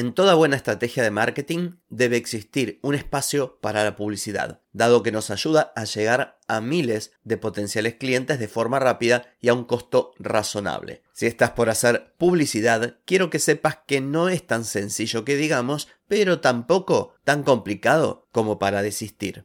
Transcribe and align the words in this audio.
En 0.00 0.14
toda 0.14 0.32
buena 0.32 0.56
estrategia 0.56 1.02
de 1.02 1.10
marketing 1.10 1.72
debe 1.90 2.16
existir 2.16 2.78
un 2.80 2.94
espacio 2.94 3.58
para 3.60 3.84
la 3.84 3.96
publicidad, 3.96 4.62
dado 4.72 5.02
que 5.02 5.12
nos 5.12 5.30
ayuda 5.30 5.74
a 5.76 5.84
llegar 5.84 6.38
a 6.48 6.62
miles 6.62 7.12
de 7.22 7.36
potenciales 7.36 7.96
clientes 7.96 8.38
de 8.38 8.48
forma 8.48 8.78
rápida 8.78 9.26
y 9.42 9.50
a 9.50 9.52
un 9.52 9.64
costo 9.64 10.12
razonable. 10.18 11.02
Si 11.12 11.26
estás 11.26 11.50
por 11.50 11.68
hacer 11.68 12.14
publicidad, 12.16 12.96
quiero 13.04 13.28
que 13.28 13.38
sepas 13.38 13.80
que 13.86 14.00
no 14.00 14.30
es 14.30 14.46
tan 14.46 14.64
sencillo 14.64 15.26
que 15.26 15.36
digamos, 15.36 15.88
pero 16.08 16.40
tampoco 16.40 17.12
tan 17.24 17.42
complicado 17.42 18.26
como 18.32 18.58
para 18.58 18.80
desistir. 18.80 19.44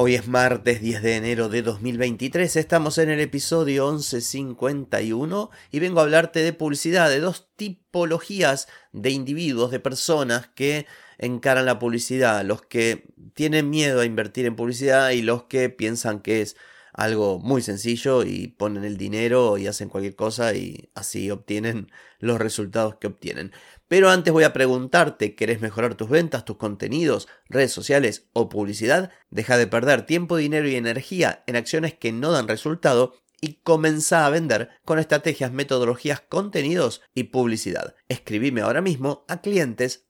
Hoy 0.00 0.14
es 0.14 0.28
martes 0.28 0.80
10 0.80 1.02
de 1.02 1.16
enero 1.16 1.48
de 1.48 1.60
2023, 1.60 2.54
estamos 2.54 2.98
en 2.98 3.10
el 3.10 3.18
episodio 3.18 3.90
1151 3.90 5.50
y 5.72 5.80
vengo 5.80 5.98
a 5.98 6.04
hablarte 6.04 6.38
de 6.38 6.52
publicidad, 6.52 7.10
de 7.10 7.18
dos 7.18 7.48
tipologías 7.56 8.68
de 8.92 9.10
individuos, 9.10 9.72
de 9.72 9.80
personas 9.80 10.46
que 10.54 10.86
encaran 11.18 11.66
la 11.66 11.80
publicidad, 11.80 12.44
los 12.44 12.62
que 12.62 13.08
tienen 13.34 13.70
miedo 13.70 14.00
a 14.00 14.04
invertir 14.04 14.46
en 14.46 14.54
publicidad 14.54 15.10
y 15.10 15.22
los 15.22 15.42
que 15.46 15.68
piensan 15.68 16.20
que 16.20 16.42
es 16.42 16.56
algo 16.98 17.38
muy 17.38 17.62
sencillo 17.62 18.24
y 18.24 18.48
ponen 18.48 18.84
el 18.84 18.96
dinero 18.96 19.56
y 19.56 19.68
hacen 19.68 19.88
cualquier 19.88 20.16
cosa 20.16 20.52
y 20.54 20.90
así 20.96 21.30
obtienen 21.30 21.92
los 22.18 22.40
resultados 22.40 22.96
que 22.96 23.06
obtienen. 23.06 23.52
Pero 23.86 24.10
antes 24.10 24.32
voy 24.32 24.42
a 24.42 24.52
preguntarte, 24.52 25.36
¿querés 25.36 25.60
mejorar 25.60 25.94
tus 25.94 26.10
ventas, 26.10 26.44
tus 26.44 26.56
contenidos, 26.56 27.28
redes 27.48 27.70
sociales 27.70 28.26
o 28.32 28.48
publicidad? 28.48 29.12
Deja 29.30 29.56
de 29.56 29.68
perder 29.68 30.06
tiempo, 30.06 30.36
dinero 30.36 30.68
y 30.68 30.74
energía 30.74 31.44
en 31.46 31.54
acciones 31.54 31.94
que 31.94 32.10
no 32.10 32.32
dan 32.32 32.48
resultado 32.48 33.14
y 33.40 33.60
comenzá 33.62 34.26
a 34.26 34.30
vender 34.30 34.70
con 34.84 34.98
estrategias, 34.98 35.52
metodologías, 35.52 36.20
contenidos 36.28 37.02
y 37.14 37.24
publicidad. 37.24 37.94
Escribime 38.08 38.62
ahora 38.62 38.80
mismo 38.80 39.24
a 39.28 39.40
clientes 39.40 40.04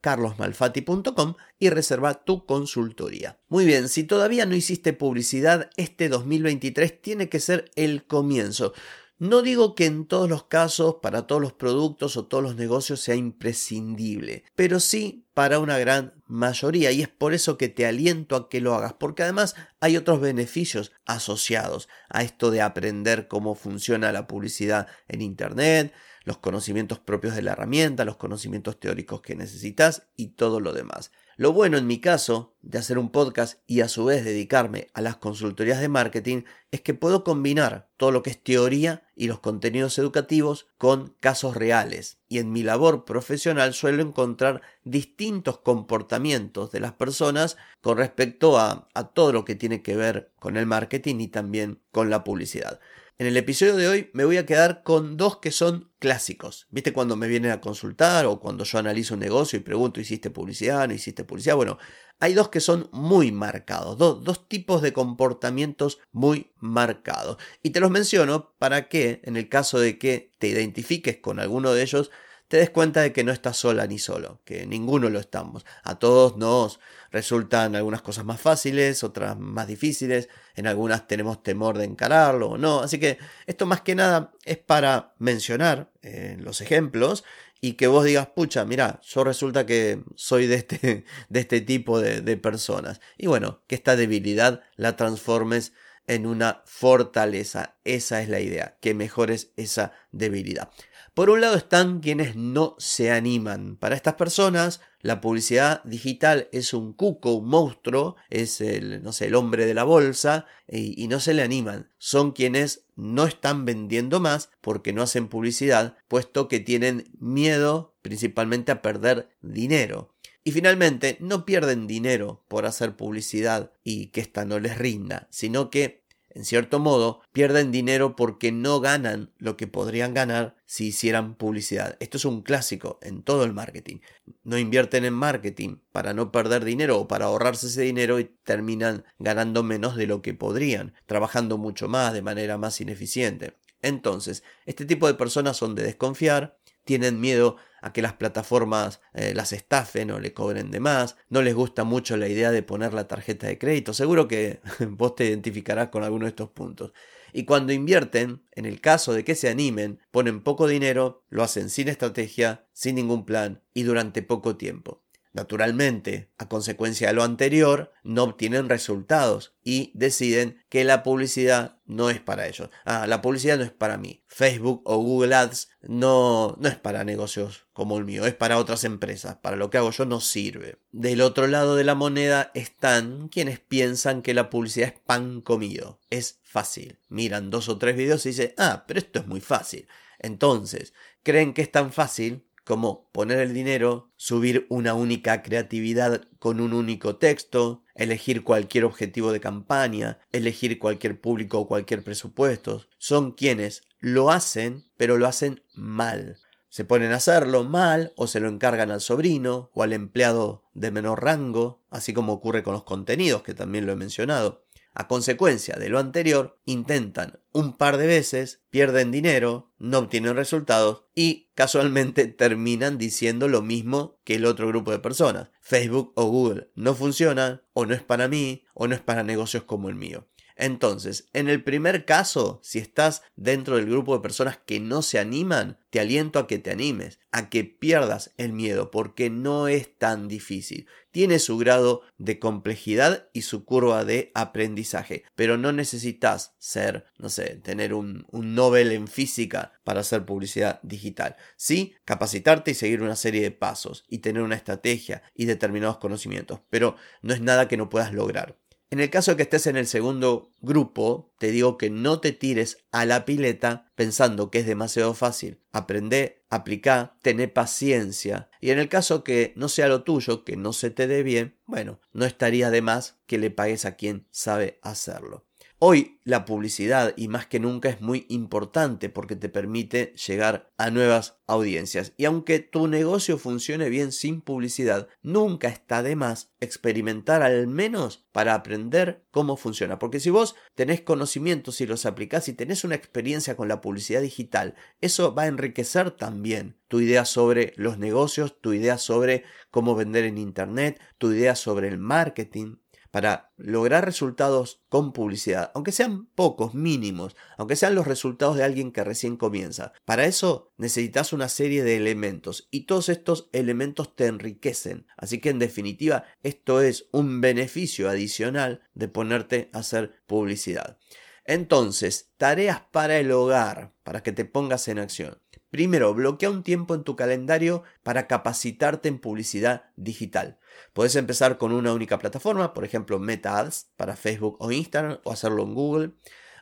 carlosmalfati.com 0.00 1.34
y 1.58 1.70
reserva 1.70 2.24
tu 2.24 2.46
consultoría. 2.46 3.38
Muy 3.48 3.64
bien, 3.64 3.88
si 3.88 4.04
todavía 4.04 4.46
no 4.46 4.54
hiciste 4.54 4.92
publicidad, 4.92 5.70
este 5.76 6.08
2023 6.08 7.00
tiene 7.00 7.28
que 7.28 7.40
ser 7.40 7.70
el 7.76 8.06
comienzo. 8.06 8.72
No 9.18 9.40
digo 9.40 9.74
que 9.74 9.86
en 9.86 10.06
todos 10.06 10.28
los 10.28 10.44
casos, 10.44 10.96
para 11.00 11.26
todos 11.26 11.40
los 11.40 11.54
productos 11.54 12.16
o 12.18 12.26
todos 12.26 12.44
los 12.44 12.56
negocios 12.56 13.00
sea 13.00 13.14
imprescindible, 13.14 14.44
pero 14.54 14.78
sí 14.78 15.26
para 15.32 15.58
una 15.58 15.78
gran 15.78 16.15
mayoría 16.26 16.90
y 16.92 17.02
es 17.02 17.08
por 17.08 17.34
eso 17.34 17.56
que 17.56 17.68
te 17.68 17.86
aliento 17.86 18.36
a 18.36 18.48
que 18.48 18.60
lo 18.60 18.74
hagas, 18.74 18.94
porque 18.94 19.22
además 19.22 19.54
hay 19.80 19.96
otros 19.96 20.20
beneficios 20.20 20.92
asociados 21.04 21.88
a 22.08 22.22
esto 22.22 22.50
de 22.50 22.62
aprender 22.62 23.28
cómo 23.28 23.54
funciona 23.54 24.12
la 24.12 24.26
publicidad 24.26 24.88
en 25.08 25.22
Internet, 25.22 25.92
los 26.24 26.38
conocimientos 26.38 26.98
propios 26.98 27.36
de 27.36 27.42
la 27.42 27.52
herramienta, 27.52 28.04
los 28.04 28.16
conocimientos 28.16 28.80
teóricos 28.80 29.20
que 29.22 29.36
necesitas 29.36 30.08
y 30.16 30.28
todo 30.28 30.60
lo 30.60 30.72
demás. 30.72 31.12
Lo 31.38 31.52
bueno 31.52 31.76
en 31.76 31.86
mi 31.86 32.00
caso 32.00 32.56
de 32.62 32.78
hacer 32.78 32.96
un 32.96 33.10
podcast 33.10 33.60
y 33.66 33.82
a 33.82 33.88
su 33.88 34.06
vez 34.06 34.24
dedicarme 34.24 34.88
a 34.94 35.02
las 35.02 35.18
consultorías 35.18 35.82
de 35.82 35.90
marketing 35.90 36.44
es 36.70 36.80
que 36.80 36.94
puedo 36.94 37.24
combinar 37.24 37.90
todo 37.98 38.10
lo 38.10 38.22
que 38.22 38.30
es 38.30 38.42
teoría 38.42 39.06
y 39.14 39.26
los 39.26 39.40
contenidos 39.40 39.98
educativos 39.98 40.66
con 40.78 41.14
casos 41.20 41.54
reales. 41.54 42.16
Y 42.26 42.38
en 42.38 42.52
mi 42.52 42.62
labor 42.62 43.04
profesional 43.04 43.74
suelo 43.74 44.02
encontrar 44.02 44.62
distintos 44.82 45.58
comportamientos 45.58 46.72
de 46.72 46.80
las 46.80 46.94
personas 46.94 47.58
con 47.82 47.98
respecto 47.98 48.58
a, 48.58 48.88
a 48.94 49.08
todo 49.08 49.34
lo 49.34 49.44
que 49.44 49.56
tiene 49.56 49.82
que 49.82 49.94
ver 49.94 50.32
con 50.38 50.56
el 50.56 50.64
marketing 50.64 51.16
y 51.20 51.28
también 51.28 51.82
con 51.92 52.08
la 52.08 52.24
publicidad. 52.24 52.80
En 53.18 53.26
el 53.26 53.36
episodio 53.36 53.76
de 53.76 53.88
hoy 53.88 54.10
me 54.14 54.24
voy 54.24 54.38
a 54.38 54.46
quedar 54.46 54.82
con 54.82 55.18
dos 55.18 55.36
que 55.36 55.50
son 55.50 55.90
clásicos. 55.98 56.66
¿Viste 56.70 56.92
cuando 56.92 57.16
me 57.16 57.28
vienen 57.28 57.50
a 57.50 57.60
consultar 57.60 58.26
o 58.26 58.40
cuando 58.40 58.64
yo 58.64 58.78
analizo 58.78 59.14
un 59.14 59.20
negocio 59.20 59.58
y 59.58 59.62
pregunto, 59.62 60.00
¿hiciste 60.00 60.30
publicidad? 60.30 60.86
¿No 60.88 60.94
hiciste 60.94 61.24
publicidad? 61.24 61.56
Bueno, 61.56 61.78
hay 62.18 62.34
dos 62.34 62.48
que 62.48 62.60
son 62.60 62.88
muy 62.92 63.32
marcados, 63.32 63.98
dos 63.98 64.48
tipos 64.48 64.82
de 64.82 64.92
comportamientos 64.92 65.98
muy 66.12 66.52
marcados. 66.58 67.36
Y 67.62 67.70
te 67.70 67.80
los 67.80 67.90
menciono 67.90 68.54
para 68.58 68.88
que, 68.88 69.20
en 69.24 69.36
el 69.36 69.48
caso 69.48 69.78
de 69.78 69.98
que 69.98 70.32
te 70.38 70.48
identifiques 70.48 71.18
con 71.18 71.40
alguno 71.40 71.72
de 71.72 71.82
ellos, 71.82 72.10
te 72.48 72.58
des 72.58 72.70
cuenta 72.70 73.00
de 73.00 73.12
que 73.12 73.24
no 73.24 73.32
estás 73.32 73.56
sola 73.56 73.86
ni 73.86 73.98
solo, 73.98 74.40
que 74.44 74.66
ninguno 74.66 75.10
lo 75.10 75.18
estamos. 75.18 75.64
A 75.82 75.98
todos 75.98 76.36
nos 76.36 76.80
resultan 77.10 77.74
algunas 77.74 78.02
cosas 78.02 78.24
más 78.24 78.40
fáciles, 78.40 79.02
otras 79.02 79.38
más 79.38 79.66
difíciles, 79.66 80.28
en 80.54 80.66
algunas 80.66 81.08
tenemos 81.08 81.42
temor 81.42 81.78
de 81.78 81.84
encararlo 81.84 82.50
o 82.50 82.58
no. 82.58 82.80
Así 82.80 82.98
que 82.98 83.18
esto 83.46 83.66
más 83.66 83.80
que 83.80 83.94
nada 83.94 84.32
es 84.44 84.58
para 84.58 85.14
mencionar 85.18 85.90
eh, 86.02 86.36
los 86.38 86.60
ejemplos 86.60 87.24
y 87.60 87.72
que 87.72 87.88
vos 87.88 88.04
digas, 88.04 88.28
pucha, 88.28 88.64
mira, 88.64 89.00
yo 89.02 89.24
resulta 89.24 89.66
que 89.66 90.04
soy 90.14 90.46
de 90.46 90.56
este, 90.56 91.04
de 91.28 91.40
este 91.40 91.60
tipo 91.60 92.00
de, 92.00 92.20
de 92.20 92.36
personas. 92.36 93.00
Y 93.16 93.26
bueno, 93.26 93.62
que 93.66 93.74
esta 93.74 93.96
debilidad 93.96 94.62
la 94.76 94.96
transformes 94.96 95.72
en 96.06 96.26
una 96.26 96.62
fortaleza. 96.66 97.76
Esa 97.84 98.22
es 98.22 98.28
la 98.28 98.40
idea, 98.40 98.76
que 98.80 98.94
mejores 98.94 99.50
esa 99.56 99.92
debilidad. 100.12 100.70
Por 101.16 101.30
un 101.30 101.40
lado 101.40 101.56
están 101.56 102.00
quienes 102.00 102.36
no 102.36 102.76
se 102.76 103.10
animan. 103.10 103.76
Para 103.76 103.94
estas 103.94 104.16
personas, 104.16 104.82
la 105.00 105.22
publicidad 105.22 105.82
digital 105.84 106.50
es 106.52 106.74
un 106.74 106.92
cuco, 106.92 107.32
un 107.32 107.48
monstruo, 107.48 108.16
es 108.28 108.60
el, 108.60 109.02
no 109.02 109.14
sé, 109.14 109.28
el 109.28 109.34
hombre 109.34 109.64
de 109.64 109.72
la 109.72 109.84
bolsa 109.84 110.44
y, 110.68 111.02
y 111.02 111.08
no 111.08 111.18
se 111.18 111.32
le 111.32 111.40
animan. 111.40 111.90
Son 111.96 112.32
quienes 112.32 112.84
no 112.96 113.24
están 113.24 113.64
vendiendo 113.64 114.20
más 114.20 114.50
porque 114.60 114.92
no 114.92 115.00
hacen 115.00 115.28
publicidad, 115.28 115.96
puesto 116.06 116.48
que 116.48 116.60
tienen 116.60 117.08
miedo 117.18 117.96
principalmente 118.02 118.70
a 118.72 118.82
perder 118.82 119.30
dinero. 119.40 120.14
Y 120.44 120.52
finalmente, 120.52 121.16
no 121.20 121.46
pierden 121.46 121.86
dinero 121.86 122.44
por 122.46 122.66
hacer 122.66 122.94
publicidad 122.94 123.72
y 123.82 124.08
que 124.08 124.20
ésta 124.20 124.44
no 124.44 124.60
les 124.60 124.76
rinda, 124.76 125.28
sino 125.30 125.70
que 125.70 126.05
en 126.36 126.44
cierto 126.44 126.78
modo, 126.80 127.22
pierden 127.32 127.72
dinero 127.72 128.14
porque 128.14 128.52
no 128.52 128.80
ganan 128.80 129.30
lo 129.38 129.56
que 129.56 129.66
podrían 129.66 130.12
ganar 130.12 130.54
si 130.66 130.88
hicieran 130.88 131.34
publicidad. 131.34 131.96
Esto 131.98 132.18
es 132.18 132.26
un 132.26 132.42
clásico 132.42 132.98
en 133.00 133.22
todo 133.22 133.44
el 133.44 133.54
marketing. 133.54 134.00
No 134.44 134.58
invierten 134.58 135.06
en 135.06 135.14
marketing 135.14 135.78
para 135.92 136.12
no 136.12 136.32
perder 136.32 136.66
dinero 136.66 137.00
o 137.00 137.08
para 137.08 137.24
ahorrarse 137.24 137.68
ese 137.68 137.80
dinero 137.80 138.20
y 138.20 138.24
terminan 138.44 139.06
ganando 139.18 139.62
menos 139.62 139.96
de 139.96 140.06
lo 140.06 140.20
que 140.20 140.34
podrían, 140.34 140.92
trabajando 141.06 141.56
mucho 141.56 141.88
más 141.88 142.12
de 142.12 142.20
manera 142.20 142.58
más 142.58 142.82
ineficiente. 142.82 143.54
Entonces, 143.80 144.42
este 144.66 144.84
tipo 144.84 145.06
de 145.06 145.14
personas 145.14 145.56
son 145.56 145.74
de 145.74 145.84
desconfiar, 145.84 146.58
tienen 146.84 147.18
miedo 147.18 147.56
a 147.86 147.92
que 147.92 148.02
las 148.02 148.14
plataformas 148.14 149.00
eh, 149.14 149.32
las 149.34 149.52
estafen 149.52 150.10
o 150.10 150.18
le 150.18 150.32
cobren 150.32 150.70
de 150.70 150.80
más, 150.80 151.16
no 151.28 151.40
les 151.40 151.54
gusta 151.54 151.84
mucho 151.84 152.16
la 152.16 152.28
idea 152.28 152.50
de 152.50 152.62
poner 152.62 152.92
la 152.92 153.08
tarjeta 153.08 153.46
de 153.46 153.58
crédito, 153.58 153.94
seguro 153.94 154.28
que 154.28 154.60
vos 154.90 155.14
te 155.14 155.26
identificarás 155.26 155.88
con 155.88 156.02
alguno 156.02 156.24
de 156.24 156.30
estos 156.30 156.50
puntos. 156.50 156.92
Y 157.32 157.44
cuando 157.44 157.72
invierten, 157.72 158.42
en 158.52 158.66
el 158.66 158.80
caso 158.80 159.12
de 159.12 159.24
que 159.24 159.34
se 159.34 159.48
animen, 159.48 160.00
ponen 160.10 160.42
poco 160.42 160.66
dinero, 160.66 161.24
lo 161.28 161.42
hacen 161.42 161.70
sin 161.70 161.88
estrategia, 161.88 162.66
sin 162.72 162.96
ningún 162.96 163.24
plan 163.24 163.62
y 163.74 163.82
durante 163.82 164.22
poco 164.22 164.56
tiempo. 164.56 165.02
Naturalmente, 165.36 166.30
a 166.38 166.48
consecuencia 166.48 167.08
de 167.08 167.12
lo 167.12 167.22
anterior, 167.22 167.92
no 168.02 168.22
obtienen 168.22 168.70
resultados 168.70 169.54
y 169.62 169.92
deciden 169.92 170.64
que 170.70 170.82
la 170.82 171.02
publicidad 171.02 171.76
no 171.84 172.08
es 172.08 172.20
para 172.20 172.48
ellos. 172.48 172.70
Ah, 172.86 173.06
la 173.06 173.20
publicidad 173.20 173.58
no 173.58 173.64
es 173.64 173.70
para 173.70 173.98
mí. 173.98 174.24
Facebook 174.28 174.80
o 174.86 174.96
Google 174.96 175.34
Ads 175.34 175.68
no, 175.82 176.56
no 176.58 176.68
es 176.70 176.76
para 176.76 177.04
negocios 177.04 177.66
como 177.74 177.98
el 177.98 178.06
mío, 178.06 178.24
es 178.24 178.32
para 178.32 178.56
otras 178.56 178.84
empresas. 178.84 179.36
Para 179.36 179.56
lo 179.56 179.68
que 179.68 179.76
hago 179.76 179.90
yo 179.90 180.06
no 180.06 180.22
sirve. 180.22 180.78
Del 180.90 181.20
otro 181.20 181.46
lado 181.48 181.76
de 181.76 181.84
la 181.84 181.94
moneda 181.94 182.50
están 182.54 183.28
quienes 183.28 183.60
piensan 183.60 184.22
que 184.22 184.32
la 184.32 184.48
publicidad 184.48 184.88
es 184.88 185.00
pan 185.00 185.42
comido. 185.42 186.00
Es 186.08 186.40
fácil. 186.44 186.98
Miran 187.10 187.50
dos 187.50 187.68
o 187.68 187.76
tres 187.76 187.94
videos 187.94 188.24
y 188.24 188.30
dicen, 188.30 188.54
ah, 188.56 188.84
pero 188.88 189.00
esto 189.00 189.18
es 189.18 189.26
muy 189.26 189.42
fácil. 189.42 189.86
Entonces, 190.18 190.94
creen 191.22 191.52
que 191.52 191.60
es 191.60 191.70
tan 191.70 191.92
fácil 191.92 192.46
como 192.66 193.08
poner 193.12 193.38
el 193.38 193.54
dinero, 193.54 194.10
subir 194.16 194.66
una 194.68 194.94
única 194.94 195.40
creatividad 195.42 196.22
con 196.40 196.60
un 196.60 196.72
único 196.72 197.14
texto, 197.14 197.84
elegir 197.94 198.42
cualquier 198.42 198.84
objetivo 198.84 199.32
de 199.32 199.38
campaña, 199.38 200.18
elegir 200.32 200.80
cualquier 200.80 201.20
público 201.20 201.60
o 201.60 201.68
cualquier 201.68 202.02
presupuesto. 202.02 202.84
Son 202.98 203.30
quienes 203.30 203.84
lo 204.00 204.32
hacen, 204.32 204.84
pero 204.96 205.16
lo 205.16 205.28
hacen 205.28 205.62
mal. 205.74 206.38
Se 206.68 206.84
ponen 206.84 207.12
a 207.12 207.16
hacerlo 207.16 207.62
mal 207.62 208.12
o 208.16 208.26
se 208.26 208.40
lo 208.40 208.48
encargan 208.48 208.90
al 208.90 209.00
sobrino 209.00 209.70
o 209.72 209.84
al 209.84 209.92
empleado 209.92 210.64
de 210.74 210.90
menor 210.90 211.22
rango, 211.22 211.84
así 211.88 212.12
como 212.12 212.32
ocurre 212.32 212.64
con 212.64 212.74
los 212.74 212.82
contenidos, 212.82 213.44
que 213.44 213.54
también 213.54 213.86
lo 213.86 213.92
he 213.92 213.96
mencionado. 213.96 214.65
A 214.98 215.08
consecuencia 215.08 215.76
de 215.76 215.90
lo 215.90 215.98
anterior, 215.98 216.58
intentan 216.64 217.38
un 217.52 217.76
par 217.76 217.98
de 217.98 218.06
veces, 218.06 218.62
pierden 218.70 219.10
dinero, 219.10 219.70
no 219.78 219.98
obtienen 219.98 220.36
resultados 220.36 221.04
y 221.14 221.50
casualmente 221.54 222.26
terminan 222.26 222.96
diciendo 222.96 223.46
lo 223.46 223.60
mismo 223.60 224.18
que 224.24 224.36
el 224.36 224.46
otro 224.46 224.68
grupo 224.68 224.92
de 224.92 224.98
personas. 224.98 225.50
Facebook 225.60 226.14
o 226.16 226.24
Google 226.24 226.70
no 226.74 226.94
funcionan, 226.94 227.60
o 227.74 227.84
no 227.84 227.92
es 227.92 228.02
para 228.02 228.26
mí, 228.26 228.64
o 228.72 228.88
no 228.88 228.94
es 228.94 229.02
para 229.02 229.22
negocios 229.22 229.64
como 229.64 229.90
el 229.90 229.96
mío. 229.96 230.26
Entonces, 230.56 231.28
en 231.34 231.48
el 231.48 231.62
primer 231.62 232.06
caso, 232.06 232.60
si 232.62 232.78
estás 232.78 233.22
dentro 233.36 233.76
del 233.76 233.86
grupo 233.86 234.16
de 234.16 234.22
personas 234.22 234.58
que 234.64 234.80
no 234.80 235.02
se 235.02 235.18
animan, 235.18 235.78
te 235.90 236.00
aliento 236.00 236.38
a 236.38 236.46
que 236.46 236.58
te 236.58 236.70
animes, 236.70 237.20
a 237.30 237.50
que 237.50 237.64
pierdas 237.64 238.32
el 238.38 238.54
miedo, 238.54 238.90
porque 238.90 239.28
no 239.28 239.68
es 239.68 239.98
tan 239.98 240.28
difícil. 240.28 240.86
Tiene 241.10 241.38
su 241.38 241.58
grado 241.58 242.02
de 242.16 242.38
complejidad 242.38 243.28
y 243.34 243.42
su 243.42 243.66
curva 243.66 244.04
de 244.06 244.30
aprendizaje, 244.34 245.24
pero 245.34 245.58
no 245.58 245.72
necesitas 245.72 246.54
ser, 246.58 247.04
no 247.18 247.28
sé, 247.28 247.56
tener 247.56 247.92
un, 247.92 248.26
Nobel 248.32 248.92
en 248.92 249.08
física 249.08 249.72
para 249.84 250.00
hacer 250.00 250.24
publicidad 250.24 250.80
digital. 250.82 251.36
Sí, 251.56 251.94
capacitarte 252.06 252.70
y 252.70 252.74
seguir 252.74 253.02
una 253.02 253.16
serie 253.16 253.42
de 253.42 253.50
pasos 253.50 254.04
y 254.08 254.18
tener 254.18 254.42
una 254.42 254.56
estrategia 254.56 255.22
y 255.34 255.44
determinados 255.44 255.98
conocimientos, 255.98 256.60
pero 256.70 256.96
no 257.20 257.34
es 257.34 257.42
nada 257.42 257.68
que 257.68 257.76
no 257.76 257.90
puedas 257.90 258.14
lograr. 258.14 258.56
En 258.88 259.00
el 259.00 259.10
caso 259.10 259.32
de 259.32 259.36
que 259.36 259.42
estés 259.42 259.66
en 259.66 259.76
el 259.76 259.88
segundo 259.88 260.52
grupo, 260.60 261.34
te 261.38 261.50
digo 261.50 261.76
que 261.76 261.90
no 261.90 262.20
te 262.20 262.30
tires 262.30 262.84
a 262.92 263.04
la 263.04 263.24
pileta 263.24 263.90
pensando 263.96 264.50
que 264.50 264.60
es 264.60 264.66
demasiado 264.66 265.12
fácil. 265.12 265.60
Aprende, 265.72 266.44
aplica, 266.50 267.16
tené 267.22 267.48
paciencia. 267.48 268.48
Y 268.60 268.70
en 268.70 268.78
el 268.78 268.88
caso 268.88 269.24
que 269.24 269.52
no 269.56 269.68
sea 269.68 269.88
lo 269.88 270.04
tuyo, 270.04 270.44
que 270.44 270.56
no 270.56 270.72
se 270.72 270.90
te 270.90 271.08
dé 271.08 271.24
bien, 271.24 271.58
bueno, 271.66 272.00
no 272.12 272.24
estaría 272.24 272.70
de 272.70 272.80
más 272.80 273.18
que 273.26 273.38
le 273.38 273.50
pagues 273.50 273.84
a 273.84 273.96
quien 273.96 274.28
sabe 274.30 274.78
hacerlo. 274.82 275.45
Hoy 275.78 276.20
la 276.24 276.46
publicidad 276.46 277.12
y 277.18 277.28
más 277.28 277.46
que 277.46 277.60
nunca 277.60 277.90
es 277.90 278.00
muy 278.00 278.24
importante 278.30 279.10
porque 279.10 279.36
te 279.36 279.50
permite 279.50 280.14
llegar 280.26 280.72
a 280.78 280.90
nuevas 280.90 281.38
audiencias. 281.46 282.14
Y 282.16 282.24
aunque 282.24 282.60
tu 282.60 282.88
negocio 282.88 283.36
funcione 283.36 283.90
bien 283.90 284.10
sin 284.10 284.40
publicidad, 284.40 285.06
nunca 285.22 285.68
está 285.68 286.02
de 286.02 286.16
más 286.16 286.54
experimentar 286.60 287.42
al 287.42 287.66
menos 287.66 288.26
para 288.32 288.54
aprender 288.54 289.26
cómo 289.30 289.58
funciona. 289.58 289.98
Porque 289.98 290.18
si 290.18 290.30
vos 290.30 290.56
tenés 290.74 291.02
conocimientos 291.02 291.82
y 291.82 291.86
los 291.86 292.06
aplicás 292.06 292.48
y 292.48 292.54
tenés 292.54 292.82
una 292.82 292.94
experiencia 292.94 293.54
con 293.54 293.68
la 293.68 293.82
publicidad 293.82 294.22
digital, 294.22 294.76
eso 295.02 295.34
va 295.34 295.42
a 295.42 295.48
enriquecer 295.48 296.10
también 296.10 296.78
tu 296.88 297.00
idea 297.00 297.26
sobre 297.26 297.74
los 297.76 297.98
negocios, 297.98 298.60
tu 298.62 298.72
idea 298.72 298.96
sobre 298.96 299.44
cómo 299.70 299.94
vender 299.94 300.24
en 300.24 300.38
Internet, 300.38 301.00
tu 301.18 301.32
idea 301.32 301.54
sobre 301.54 301.88
el 301.88 301.98
marketing 301.98 302.76
para 303.16 303.50
lograr 303.56 304.04
resultados 304.04 304.84
con 304.90 305.14
publicidad, 305.14 305.70
aunque 305.74 305.90
sean 305.90 306.26
pocos, 306.34 306.74
mínimos, 306.74 307.34
aunque 307.56 307.74
sean 307.74 307.94
los 307.94 308.06
resultados 308.06 308.58
de 308.58 308.62
alguien 308.62 308.92
que 308.92 309.04
recién 309.04 309.38
comienza. 309.38 309.94
Para 310.04 310.26
eso 310.26 310.74
necesitas 310.76 311.32
una 311.32 311.48
serie 311.48 311.82
de 311.82 311.96
elementos 311.96 312.68
y 312.70 312.84
todos 312.84 313.08
estos 313.08 313.48
elementos 313.54 314.14
te 314.14 314.26
enriquecen. 314.26 315.06
Así 315.16 315.40
que 315.40 315.48
en 315.48 315.58
definitiva 315.58 316.24
esto 316.42 316.82
es 316.82 317.08
un 317.10 317.40
beneficio 317.40 318.10
adicional 318.10 318.82
de 318.92 319.08
ponerte 319.08 319.70
a 319.72 319.78
hacer 319.78 320.22
publicidad. 320.26 320.98
Entonces, 321.46 322.34
tareas 322.36 322.82
para 322.90 323.18
el 323.18 323.32
hogar, 323.32 323.94
para 324.02 324.22
que 324.22 324.32
te 324.32 324.44
pongas 324.44 324.88
en 324.88 324.98
acción. 324.98 325.40
Primero, 325.70 326.14
bloquea 326.14 326.50
un 326.50 326.62
tiempo 326.62 326.94
en 326.94 327.02
tu 327.02 327.16
calendario 327.16 327.82
para 328.02 328.26
capacitarte 328.26 329.08
en 329.08 329.18
publicidad 329.18 329.90
digital. 329.96 330.58
Puedes 330.92 331.16
empezar 331.16 331.58
con 331.58 331.72
una 331.72 331.92
única 331.92 332.18
plataforma, 332.18 332.72
por 332.72 332.84
ejemplo 332.84 333.18
Meta 333.18 333.58
Ads 333.58 333.90
para 333.96 334.16
Facebook 334.16 334.56
o 334.60 334.70
Instagram 334.70 335.18
o 335.24 335.32
hacerlo 335.32 335.62
en 335.64 335.74
Google. 335.74 336.12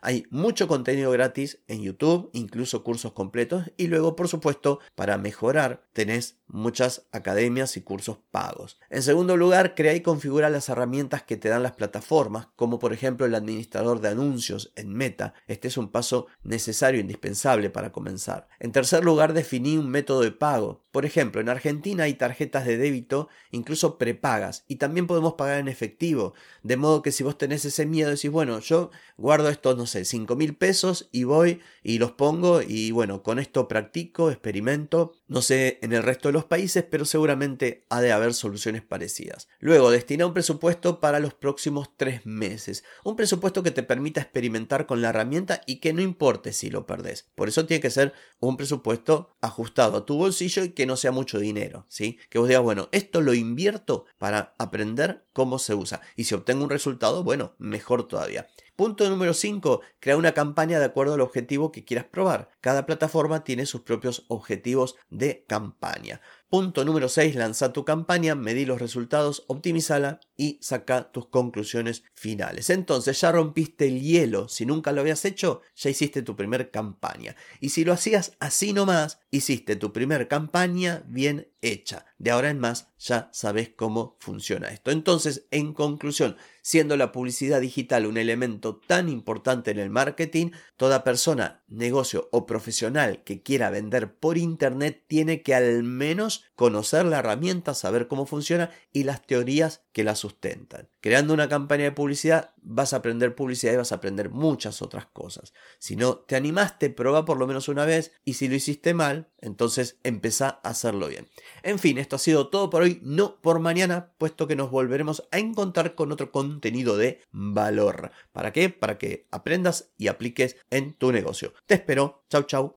Hay 0.00 0.26
mucho 0.28 0.68
contenido 0.68 1.10
gratis 1.12 1.62
en 1.66 1.82
YouTube, 1.82 2.28
incluso 2.34 2.84
cursos 2.84 3.12
completos. 3.12 3.72
Y 3.78 3.86
luego, 3.86 4.16
por 4.16 4.28
supuesto, 4.28 4.80
para 4.94 5.16
mejorar, 5.16 5.86
tenés 5.94 6.38
muchas 6.54 7.06
academias 7.10 7.76
y 7.76 7.82
cursos 7.82 8.18
pagos. 8.30 8.78
En 8.88 9.02
segundo 9.02 9.36
lugar, 9.36 9.74
crea 9.74 9.94
y 9.94 10.02
configura 10.02 10.50
las 10.50 10.68
herramientas 10.68 11.22
que 11.22 11.36
te 11.36 11.48
dan 11.48 11.64
las 11.64 11.72
plataformas, 11.72 12.46
como 12.54 12.78
por 12.78 12.92
ejemplo 12.92 13.26
el 13.26 13.34
administrador 13.34 14.00
de 14.00 14.10
anuncios 14.10 14.72
en 14.76 14.94
Meta. 14.94 15.34
Este 15.48 15.66
es 15.68 15.76
un 15.76 15.90
paso 15.90 16.28
necesario 16.44 16.98
e 16.98 17.02
indispensable 17.02 17.70
para 17.70 17.90
comenzar. 17.90 18.46
En 18.60 18.70
tercer 18.70 19.04
lugar, 19.04 19.32
definí 19.32 19.76
un 19.76 19.88
método 19.88 20.20
de 20.20 20.30
pago. 20.30 20.84
Por 20.92 21.04
ejemplo, 21.04 21.40
en 21.40 21.48
Argentina 21.48 22.04
hay 22.04 22.14
tarjetas 22.14 22.64
de 22.64 22.76
débito, 22.76 23.28
incluso 23.50 23.98
prepagas, 23.98 24.64
y 24.68 24.76
también 24.76 25.08
podemos 25.08 25.34
pagar 25.34 25.58
en 25.58 25.66
efectivo. 25.66 26.34
De 26.62 26.76
modo 26.76 27.02
que 27.02 27.10
si 27.10 27.24
vos 27.24 27.36
tenés 27.36 27.64
ese 27.64 27.84
miedo, 27.84 28.10
decís, 28.10 28.30
bueno, 28.30 28.60
yo 28.60 28.92
guardo 29.16 29.48
esto, 29.48 29.74
no 29.74 29.86
sé, 29.86 30.04
5 30.04 30.36
mil 30.36 30.54
pesos 30.54 31.08
y 31.10 31.24
voy 31.24 31.60
y 31.82 31.98
los 31.98 32.12
pongo 32.12 32.62
y 32.62 32.92
bueno, 32.92 33.24
con 33.24 33.40
esto 33.40 33.66
practico, 33.66 34.30
experimento. 34.30 35.14
No 35.26 35.42
sé 35.42 35.80
en 35.82 35.92
el 35.92 36.04
resto 36.04 36.28
de 36.28 36.32
los 36.32 36.43
países, 36.44 36.84
pero 36.88 37.04
seguramente 37.04 37.86
ha 37.90 38.00
de 38.00 38.12
haber 38.12 38.34
soluciones 38.34 38.82
parecidas. 38.82 39.48
Luego, 39.58 39.90
destina 39.90 40.26
un 40.26 40.34
presupuesto 40.34 41.00
para 41.00 41.20
los 41.20 41.34
próximos 41.34 41.90
tres 41.96 42.24
meses. 42.24 42.84
Un 43.04 43.16
presupuesto 43.16 43.62
que 43.62 43.70
te 43.70 43.82
permita 43.82 44.20
experimentar 44.20 44.86
con 44.86 45.02
la 45.02 45.10
herramienta 45.10 45.60
y 45.66 45.80
que 45.80 45.92
no 45.92 46.02
importe 46.02 46.52
si 46.52 46.70
lo 46.70 46.86
perdés. 46.86 47.30
Por 47.34 47.48
eso 47.48 47.66
tiene 47.66 47.80
que 47.80 47.90
ser 47.90 48.12
un 48.40 48.56
presupuesto 48.56 49.36
ajustado 49.40 49.98
a 49.98 50.06
tu 50.06 50.16
bolsillo 50.16 50.64
y 50.64 50.70
que 50.70 50.86
no 50.86 50.96
sea 50.96 51.12
mucho 51.12 51.38
dinero, 51.38 51.86
¿sí? 51.88 52.18
Que 52.28 52.38
vos 52.38 52.48
digas, 52.48 52.62
bueno, 52.62 52.88
esto 52.92 53.20
lo 53.20 53.34
invierto 53.34 54.06
para 54.18 54.54
aprender 54.58 55.26
cómo 55.32 55.58
se 55.58 55.74
usa. 55.74 56.00
Y 56.16 56.24
si 56.24 56.34
obtengo 56.34 56.64
un 56.64 56.70
resultado, 56.70 57.24
bueno, 57.24 57.54
mejor 57.58 58.08
todavía. 58.08 58.46
Punto 58.76 59.08
número 59.08 59.34
5. 59.34 59.82
Crea 60.00 60.16
una 60.16 60.32
campaña 60.32 60.80
de 60.80 60.86
acuerdo 60.86 61.14
al 61.14 61.20
objetivo 61.20 61.70
que 61.70 61.84
quieras 61.84 62.06
probar. 62.06 62.50
Cada 62.60 62.86
plataforma 62.86 63.44
tiene 63.44 63.66
sus 63.66 63.82
propios 63.82 64.24
objetivos 64.26 64.96
de 65.10 65.44
campaña. 65.46 66.20
Punto 66.54 66.84
número 66.84 67.08
6. 67.08 67.34
Lanza 67.34 67.72
tu 67.72 67.84
campaña, 67.84 68.36
medí 68.36 68.64
los 68.64 68.80
resultados, 68.80 69.42
optimízala 69.48 70.20
y 70.36 70.58
saca 70.62 71.10
tus 71.10 71.26
conclusiones 71.26 72.04
finales. 72.14 72.70
Entonces 72.70 73.20
ya 73.20 73.32
rompiste 73.32 73.88
el 73.88 74.00
hielo. 74.00 74.46
Si 74.48 74.64
nunca 74.64 74.92
lo 74.92 75.00
habías 75.00 75.24
hecho, 75.24 75.62
ya 75.74 75.90
hiciste 75.90 76.22
tu 76.22 76.36
primer 76.36 76.70
campaña. 76.70 77.34
Y 77.58 77.70
si 77.70 77.84
lo 77.84 77.92
hacías 77.92 78.36
así 78.38 78.72
nomás, 78.72 79.18
hiciste 79.32 79.74
tu 79.74 79.92
primer 79.92 80.28
campaña 80.28 81.02
bien 81.08 81.48
hecha. 81.60 82.06
De 82.18 82.30
ahora 82.30 82.50
en 82.50 82.60
más 82.60 82.88
ya 82.98 83.28
sabes 83.32 83.70
cómo 83.74 84.16
funciona 84.20 84.68
esto. 84.68 84.90
Entonces, 84.90 85.46
en 85.50 85.72
conclusión, 85.72 86.36
siendo 86.62 86.96
la 86.96 87.10
publicidad 87.12 87.60
digital 87.60 88.06
un 88.06 88.16
elemento 88.16 88.76
tan 88.76 89.08
importante 89.08 89.70
en 89.70 89.78
el 89.78 89.90
marketing, 89.90 90.50
toda 90.76 91.04
persona, 91.04 91.64
negocio 91.68 92.28
o 92.32 92.46
profesional 92.46 93.22
que 93.24 93.42
quiera 93.42 93.70
vender 93.70 94.14
por 94.14 94.38
internet 94.38 95.04
tiene 95.06 95.42
que 95.42 95.54
al 95.54 95.82
menos 95.82 96.43
conocer 96.54 97.04
la 97.04 97.18
herramienta, 97.18 97.74
saber 97.74 98.06
cómo 98.08 98.26
funciona 98.26 98.70
y 98.92 99.04
las 99.04 99.26
teorías 99.26 99.82
que 99.92 100.04
la 100.04 100.14
sustentan. 100.14 100.88
Creando 101.00 101.34
una 101.34 101.48
campaña 101.48 101.84
de 101.84 101.92
publicidad 101.92 102.54
vas 102.62 102.92
a 102.92 102.96
aprender 102.96 103.34
publicidad 103.34 103.72
y 103.72 103.76
vas 103.76 103.92
a 103.92 103.96
aprender 103.96 104.30
muchas 104.30 104.82
otras 104.82 105.06
cosas. 105.06 105.52
Si 105.78 105.96
no 105.96 106.16
te 106.16 106.36
animaste, 106.36 106.90
prueba 106.90 107.24
por 107.24 107.38
lo 107.38 107.46
menos 107.46 107.68
una 107.68 107.84
vez 107.84 108.12
y 108.24 108.34
si 108.34 108.48
lo 108.48 108.54
hiciste 108.54 108.94
mal, 108.94 109.28
entonces 109.40 109.98
empezá 110.02 110.60
a 110.62 110.70
hacerlo 110.70 111.08
bien. 111.08 111.28
En 111.62 111.78
fin, 111.78 111.98
esto 111.98 112.16
ha 112.16 112.20
sido 112.20 112.48
todo 112.48 112.70
por 112.70 112.82
hoy, 112.82 113.00
no 113.02 113.40
por 113.40 113.58
mañana, 113.60 114.12
puesto 114.18 114.46
que 114.46 114.56
nos 114.56 114.70
volveremos 114.70 115.24
a 115.30 115.38
encontrar 115.38 115.94
con 115.94 116.12
otro 116.12 116.32
contenido 116.32 116.96
de 116.96 117.20
valor. 117.30 118.10
¿Para 118.32 118.52
qué? 118.52 118.70
Para 118.70 118.98
que 118.98 119.26
aprendas 119.30 119.92
y 119.98 120.08
apliques 120.08 120.56
en 120.70 120.94
tu 120.94 121.12
negocio. 121.12 121.52
Te 121.66 121.74
espero. 121.74 122.24
Chau, 122.30 122.44
chau. 122.44 122.76